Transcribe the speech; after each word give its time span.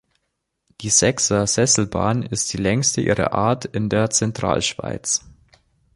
Die 0.81 0.89
Sechser-Sesselbahn 0.89 2.23
ist 2.23 2.51
die 2.51 2.57
längste 2.57 3.01
ihrer 3.01 3.33
Art 3.33 3.65
in 3.65 3.87
der 3.87 4.09
Zentralschweiz. 4.09 5.23